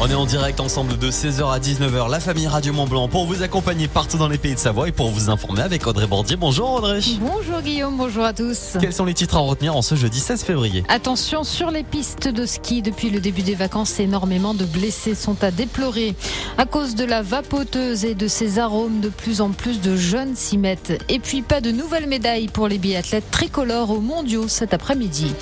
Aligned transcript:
On 0.00 0.10
est 0.10 0.14
en 0.14 0.26
direct 0.26 0.58
ensemble 0.58 0.98
de 0.98 1.10
16h 1.10 1.52
à 1.52 1.60
19h, 1.60 2.10
la 2.10 2.18
famille 2.18 2.48
Radio 2.48 2.72
Mont 2.72 2.86
Blanc, 2.86 3.08
pour 3.08 3.26
vous 3.26 3.42
accompagner 3.42 3.86
partout 3.86 4.18
dans 4.18 4.26
les 4.28 4.38
pays 4.38 4.54
de 4.54 4.58
Savoie 4.58 4.88
et 4.88 4.92
pour 4.92 5.10
vous 5.10 5.30
informer 5.30 5.62
avec 5.62 5.86
Audrey 5.86 6.08
Bordier. 6.08 6.36
Bonjour 6.36 6.72
Audrey. 6.72 6.98
Bonjour 7.20 7.60
Guillaume, 7.62 7.96
bonjour 7.96 8.24
à 8.24 8.32
tous. 8.32 8.76
Quels 8.80 8.92
sont 8.92 9.04
les 9.04 9.14
titres 9.14 9.36
à 9.36 9.40
retenir 9.40 9.76
en 9.76 9.82
ce 9.82 9.94
jeudi 9.94 10.18
16 10.18 10.42
février? 10.42 10.82
Attention 10.88 11.44
sur 11.44 11.70
les 11.70 11.84
pistes 11.84 12.26
de 12.26 12.44
ski 12.44 12.82
depuis 12.82 13.08
le 13.08 13.20
début 13.20 13.42
des 13.42 13.54
vacances, 13.54 14.00
énormément 14.00 14.52
de 14.52 14.64
blessés 14.64 15.14
sont 15.14 15.42
à 15.44 15.52
déplorer. 15.52 16.16
À 16.58 16.66
cause 16.66 16.96
de 16.96 17.04
la 17.04 17.22
vapoteuse 17.22 18.04
et 18.04 18.16
de 18.16 18.26
ses 18.26 18.58
arômes, 18.58 19.00
de 19.00 19.08
plus 19.08 19.40
en 19.40 19.50
plus 19.50 19.80
de 19.80 19.96
jeunes 19.96 20.34
s'y 20.34 20.58
mettent. 20.58 21.04
Et 21.08 21.20
puis 21.20 21.40
pas 21.40 21.60
de 21.60 21.70
nouvelles 21.70 22.08
médailles 22.08 22.48
pour 22.48 22.66
les 22.66 22.78
biathlètes 22.78 23.30
tricolores 23.30 23.90
aux 23.90 24.00
mondiaux 24.00 24.48
cet 24.48 24.74
après-midi. 24.74 25.32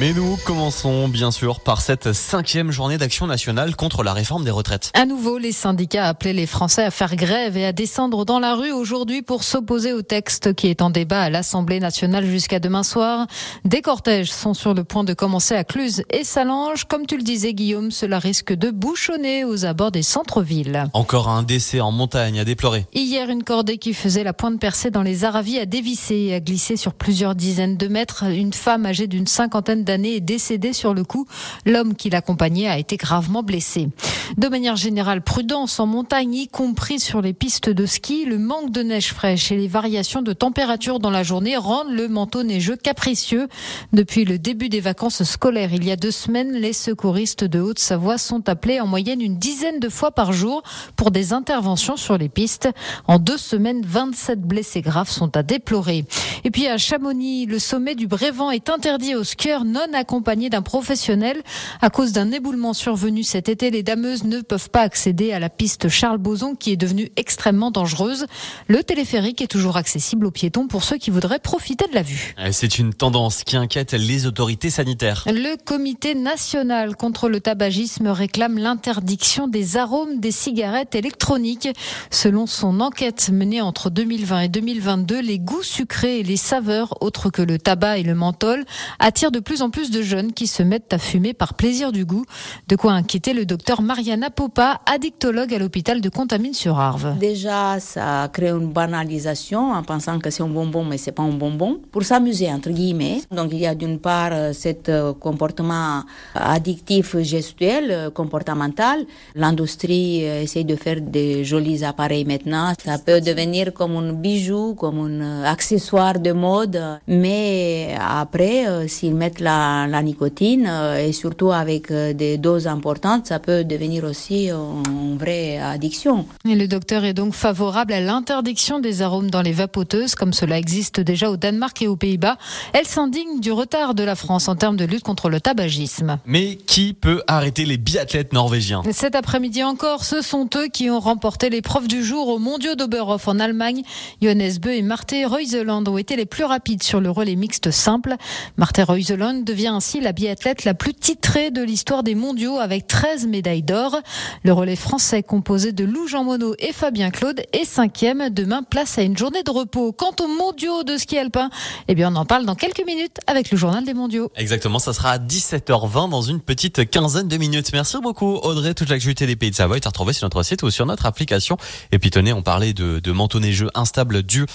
Mais 0.00 0.14
nous 0.14 0.38
commençons 0.46 1.08
bien 1.08 1.30
sûr 1.30 1.60
par 1.60 1.82
cette 1.82 2.14
cinquième 2.14 2.70
journée 2.70 2.96
d'action 2.96 3.26
nationale 3.26 3.76
contre 3.76 4.02
la 4.02 4.14
réforme 4.14 4.44
des 4.44 4.50
retraites. 4.50 4.90
À 4.94 5.04
nouveau, 5.04 5.36
les 5.36 5.52
syndicats 5.52 6.08
appelaient 6.08 6.32
les 6.32 6.46
Français 6.46 6.82
à 6.82 6.90
faire 6.90 7.16
grève 7.16 7.58
et 7.58 7.66
à 7.66 7.72
descendre 7.72 8.24
dans 8.24 8.38
la 8.38 8.54
rue 8.54 8.72
aujourd'hui 8.72 9.20
pour 9.20 9.44
s'opposer 9.44 9.92
au 9.92 10.00
texte 10.00 10.54
qui 10.54 10.68
est 10.68 10.80
en 10.80 10.88
débat 10.88 11.20
à 11.20 11.28
l'Assemblée 11.28 11.80
nationale 11.80 12.24
jusqu'à 12.24 12.60
demain 12.60 12.82
soir. 12.82 13.26
Des 13.66 13.82
cortèges 13.82 14.32
sont 14.32 14.54
sur 14.54 14.72
le 14.72 14.84
point 14.84 15.04
de 15.04 15.12
commencer 15.12 15.54
à 15.54 15.64
Cluse 15.64 16.02
et 16.08 16.24
Salange. 16.24 16.84
Comme 16.84 17.04
tu 17.04 17.18
le 17.18 17.22
disais 17.22 17.52
Guillaume, 17.52 17.90
cela 17.90 18.18
risque 18.18 18.54
de 18.54 18.70
bouchonner 18.70 19.44
aux 19.44 19.66
abords 19.66 19.92
des 19.92 20.02
centres-villes. 20.02 20.88
Encore 20.94 21.28
un 21.28 21.42
décès 21.42 21.80
en 21.80 21.92
montagne 21.92 22.40
à 22.40 22.46
déplorer. 22.46 22.86
Hier, 22.94 23.28
une 23.28 23.42
cordée 23.42 23.76
qui 23.76 23.92
faisait 23.92 24.24
la 24.24 24.32
pointe 24.32 24.58
percée 24.58 24.90
dans 24.90 25.02
les 25.02 25.26
Aravis 25.26 25.58
a 25.58 25.66
dévissé 25.66 26.14
et 26.14 26.34
a 26.36 26.40
glissé 26.40 26.78
sur 26.78 26.94
plusieurs 26.94 27.34
dizaines 27.34 27.76
de 27.76 27.86
mètres. 27.86 28.24
Une 28.24 28.54
femme 28.54 28.86
âgée 28.86 29.06
d'une 29.06 29.26
cinquantaine 29.26 29.84
d'années 29.84 29.89
est 29.98 30.20
décédée 30.20 30.72
sur 30.72 30.94
le 30.94 31.04
coup. 31.04 31.26
L'homme 31.66 31.94
qui 31.94 32.10
l'accompagnait 32.10 32.68
a 32.68 32.78
été 32.78 32.96
gravement 32.96 33.42
blessé. 33.42 33.88
De 34.36 34.48
manière 34.48 34.76
générale, 34.76 35.22
prudence 35.22 35.80
en 35.80 35.86
montagne, 35.86 36.34
y 36.34 36.48
compris 36.48 37.00
sur 37.00 37.20
les 37.20 37.32
pistes 37.32 37.68
de 37.68 37.86
ski. 37.86 38.24
Le 38.24 38.38
manque 38.38 38.70
de 38.70 38.82
neige 38.82 39.12
fraîche 39.12 39.50
et 39.50 39.56
les 39.56 39.68
variations 39.68 40.22
de 40.22 40.32
température 40.32 41.00
dans 41.00 41.10
la 41.10 41.22
journée 41.22 41.56
rendent 41.56 41.90
le 41.90 42.08
manteau 42.08 42.42
neigeux 42.42 42.76
capricieux. 42.76 43.48
Depuis 43.92 44.24
le 44.24 44.38
début 44.38 44.68
des 44.68 44.80
vacances 44.80 45.24
scolaires, 45.24 45.72
il 45.72 45.84
y 45.84 45.90
a 45.90 45.96
deux 45.96 46.10
semaines, 46.10 46.52
les 46.52 46.72
secouristes 46.72 47.44
de 47.44 47.60
Haute-Savoie 47.60 48.18
sont 48.18 48.48
appelés 48.48 48.80
en 48.80 48.86
moyenne 48.86 49.20
une 49.20 49.36
dizaine 49.36 49.80
de 49.80 49.88
fois 49.88 50.12
par 50.12 50.32
jour 50.32 50.62
pour 50.96 51.10
des 51.10 51.32
interventions 51.32 51.96
sur 51.96 52.16
les 52.16 52.28
pistes. 52.28 52.68
En 53.06 53.18
deux 53.18 53.38
semaines, 53.38 53.82
27 53.84 54.40
blessés 54.40 54.80
graves 54.80 55.10
sont 55.10 55.36
à 55.36 55.42
déplorer. 55.42 56.04
Et 56.44 56.50
puis 56.50 56.68
à 56.68 56.78
Chamonix, 56.78 57.46
le 57.46 57.58
sommet 57.58 57.94
du 57.94 58.06
Brévent 58.06 58.50
est 58.50 58.70
interdit 58.70 59.14
aux 59.14 59.24
skieurs 59.24 59.64
accompagnés 59.94 60.50
d'un 60.50 60.62
professionnel. 60.62 61.42
À 61.80 61.90
cause 61.90 62.12
d'un 62.12 62.30
éboulement 62.32 62.74
survenu 62.74 63.22
cet 63.22 63.48
été, 63.48 63.70
les 63.70 63.82
dameuses 63.82 64.24
ne 64.24 64.40
peuvent 64.40 64.70
pas 64.70 64.82
accéder 64.82 65.32
à 65.32 65.38
la 65.38 65.48
piste 65.48 65.88
Charles 65.88 66.18
Boson 66.18 66.54
qui 66.54 66.72
est 66.72 66.76
devenue 66.76 67.10
extrêmement 67.16 67.70
dangereuse. 67.70 68.26
Le 68.68 68.82
téléphérique 68.82 69.42
est 69.42 69.46
toujours 69.46 69.76
accessible 69.76 70.26
aux 70.26 70.30
piétons 70.30 70.68
pour 70.68 70.84
ceux 70.84 70.98
qui 70.98 71.10
voudraient 71.10 71.38
profiter 71.38 71.86
de 71.86 71.94
la 71.94 72.02
vue. 72.02 72.34
C'est 72.52 72.78
une 72.78 72.94
tendance 72.94 73.44
qui 73.44 73.56
inquiète 73.56 73.92
les 73.92 74.26
autorités 74.26 74.70
sanitaires. 74.70 75.24
Le 75.26 75.56
comité 75.56 76.14
national 76.14 76.96
contre 76.96 77.28
le 77.28 77.40
tabagisme 77.40 78.08
réclame 78.08 78.58
l'interdiction 78.58 79.48
des 79.48 79.76
arômes 79.76 80.20
des 80.20 80.30
cigarettes 80.30 80.94
électroniques. 80.94 81.68
Selon 82.10 82.46
son 82.46 82.80
enquête 82.80 83.30
menée 83.30 83.60
entre 83.60 83.90
2020 83.90 84.40
et 84.40 84.48
2022, 84.48 85.20
les 85.20 85.38
goûts 85.38 85.62
sucrés 85.62 86.20
et 86.20 86.22
les 86.22 86.36
saveurs 86.36 87.02
autres 87.02 87.30
que 87.30 87.42
le 87.42 87.58
tabac 87.58 87.98
et 87.98 88.02
le 88.02 88.14
menthol 88.14 88.64
attirent 88.98 89.30
de 89.30 89.40
plus 89.40 89.59
en 89.62 89.70
plus 89.70 89.90
de 89.90 90.02
jeunes 90.02 90.32
qui 90.32 90.46
se 90.46 90.62
mettent 90.62 90.92
à 90.92 90.98
fumer 90.98 91.34
par 91.34 91.54
plaisir 91.54 91.92
du 91.92 92.04
goût. 92.04 92.24
De 92.68 92.76
quoi 92.76 92.92
inquiéter 92.92 93.32
le 93.32 93.44
docteur 93.44 93.82
Mariana 93.82 94.30
Popa, 94.30 94.80
addictologue 94.86 95.52
à 95.54 95.58
l'hôpital 95.58 96.00
de 96.00 96.08
Contamine-sur-Arve. 96.08 97.18
Déjà, 97.18 97.80
ça 97.80 98.28
crée 98.32 98.50
une 98.50 98.72
banalisation 98.72 99.72
en 99.72 99.82
pensant 99.82 100.18
que 100.18 100.30
c'est 100.30 100.42
un 100.42 100.48
bonbon, 100.48 100.84
mais 100.84 100.98
c'est 100.98 101.12
pas 101.12 101.22
un 101.22 101.32
bonbon. 101.32 101.80
Pour 101.90 102.02
s'amuser, 102.02 102.50
entre 102.52 102.70
guillemets. 102.70 103.20
Donc, 103.30 103.50
il 103.52 103.58
y 103.58 103.66
a 103.66 103.74
d'une 103.74 103.98
part 103.98 104.30
euh, 104.32 104.52
cet 104.52 104.90
comportement 105.18 106.02
addictif 106.34 107.16
gestuel, 107.18 108.10
comportemental. 108.14 109.04
L'industrie 109.34 110.22
essaie 110.22 110.64
de 110.64 110.76
faire 110.76 111.00
des 111.00 111.44
jolis 111.44 111.84
appareils 111.84 112.24
maintenant. 112.24 112.72
Ça 112.84 112.98
peut 112.98 113.20
devenir 113.20 113.72
comme 113.72 113.96
un 113.96 114.12
bijou, 114.12 114.74
comme 114.74 114.98
un 114.98 115.44
accessoire 115.44 116.18
de 116.18 116.32
mode. 116.32 116.80
Mais 117.06 117.94
après, 118.00 118.88
s'ils 118.88 119.14
mettent 119.14 119.40
la, 119.40 119.49
la 119.86 120.02
nicotine 120.02 120.70
et 120.98 121.12
surtout 121.12 121.52
avec 121.52 121.92
des 121.92 122.38
doses 122.38 122.66
importantes, 122.66 123.26
ça 123.26 123.38
peut 123.38 123.64
devenir 123.64 124.04
aussi 124.04 124.50
une 124.50 125.16
vraie 125.18 125.58
addiction. 125.58 126.26
Et 126.48 126.54
le 126.54 126.68
docteur 126.68 127.04
est 127.04 127.14
donc 127.14 127.34
favorable 127.34 127.92
à 127.92 128.00
l'interdiction 128.00 128.80
des 128.80 129.02
arômes 129.02 129.30
dans 129.30 129.42
les 129.42 129.52
vapoteuses, 129.52 130.14
comme 130.14 130.32
cela 130.32 130.58
existe 130.58 131.00
déjà 131.00 131.30
au 131.30 131.36
Danemark 131.36 131.80
et 131.82 131.88
aux 131.88 131.96
Pays-Bas. 131.96 132.36
Elle 132.72 132.86
s'indigne 132.86 133.40
du 133.40 133.52
retard 133.52 133.94
de 133.94 134.02
la 134.02 134.14
France 134.14 134.48
en 134.48 134.56
termes 134.56 134.76
de 134.76 134.84
lutte 134.84 135.02
contre 135.02 135.28
le 135.28 135.40
tabagisme. 135.40 136.18
Mais 136.26 136.56
qui 136.56 136.92
peut 136.92 137.22
arrêter 137.26 137.64
les 137.64 137.76
biathlètes 137.76 138.32
norvégiens? 138.32 138.82
Cet 138.92 139.14
après-midi 139.14 139.62
encore, 139.62 140.04
ce 140.04 140.22
sont 140.22 140.48
eux 140.56 140.68
qui 140.68 140.90
ont 140.90 141.00
remporté 141.00 141.50
l'épreuve 141.50 141.88
du 141.88 142.04
jour 142.04 142.28
au 142.28 142.38
Mondiaux 142.38 142.74
d'Oberhof 142.74 143.28
en 143.28 143.38
Allemagne. 143.38 143.82
Johannes 144.22 144.58
Beu 144.60 144.74
et 144.74 144.82
Marte 144.82 145.14
Reuseland 145.26 145.86
ont 145.86 145.98
été 145.98 146.16
les 146.16 146.26
plus 146.26 146.44
rapides 146.44 146.82
sur 146.82 147.00
le 147.00 147.10
relais 147.10 147.36
mixte 147.36 147.70
simple. 147.70 148.16
Marte 148.56 148.80
Reuseland 148.86 149.39
devient 149.44 149.68
ainsi 149.68 150.00
la 150.00 150.12
biathlète 150.12 150.64
la 150.64 150.74
plus 150.74 150.94
titrée 150.94 151.50
de 151.50 151.62
l'histoire 151.62 152.02
des 152.02 152.14
mondiaux 152.14 152.58
avec 152.58 152.86
13 152.86 153.26
médailles 153.26 153.62
d'or. 153.62 153.96
Le 154.44 154.52
relais 154.52 154.76
français 154.76 155.22
composé 155.22 155.72
de 155.72 155.84
Lou 155.84 156.06
Jean 156.08 156.24
Monod 156.24 156.56
et 156.58 156.72
Fabien 156.72 157.10
Claude 157.10 157.42
est 157.52 157.64
cinquième. 157.64 158.30
Demain, 158.30 158.62
place 158.62 158.98
à 158.98 159.02
une 159.02 159.16
journée 159.16 159.42
de 159.42 159.50
repos. 159.50 159.92
Quant 159.92 160.14
aux 160.20 160.28
mondiaux 160.28 160.82
de 160.82 160.96
ski 160.96 161.18
alpin, 161.18 161.50
eh 161.88 161.94
bien, 161.94 162.12
on 162.12 162.16
en 162.16 162.24
parle 162.24 162.46
dans 162.46 162.54
quelques 162.54 162.84
minutes 162.86 163.18
avec 163.26 163.50
le 163.50 163.58
journal 163.58 163.84
des 163.84 163.94
mondiaux. 163.94 164.30
Exactement, 164.36 164.78
ça 164.78 164.92
sera 164.92 165.12
à 165.12 165.18
17h20 165.18 166.10
dans 166.10 166.22
une 166.22 166.40
petite 166.40 166.90
quinzaine 166.90 167.28
de 167.28 167.36
minutes. 167.36 167.72
Merci 167.72 167.98
beaucoup 168.02 168.36
Audrey. 168.36 168.74
Toute 168.74 168.88
l'actualité 168.88 169.26
des 169.26 169.36
pays 169.36 169.50
de 169.50 169.56
Savoie 169.56 169.76
est 169.76 169.86
à 169.86 169.90
retrouver 169.90 170.12
sur 170.12 170.26
notre 170.26 170.42
site 170.42 170.62
ou 170.62 170.70
sur 170.70 170.86
notre 170.86 171.06
application. 171.06 171.56
Et 171.92 171.98
puis 171.98 172.10
tenez, 172.10 172.32
on 172.32 172.42
parlait 172.42 172.72
de, 172.72 172.98
de 172.98 173.38
neigeux 173.38 173.70
instable 173.74 174.22
dû 174.22 174.46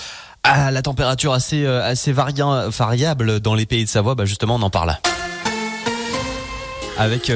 la 0.72 0.82
température 0.82 1.34
assez, 1.34 1.66
assez 1.66 2.14
variable 2.14 3.40
dans 3.40 3.56
les 3.56 3.66
pays 3.66 3.84
de 3.84 3.90
Savoie. 3.90 4.16
Bah 4.16 4.26
justement, 4.26 4.56
on 4.56 4.62
en 4.62 4.70
parle. 4.70 4.98
Avec 6.98 7.32